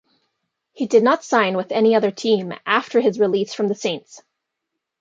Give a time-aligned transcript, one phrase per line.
[0.73, 4.23] He did not sign with any other team after his release from the Saints.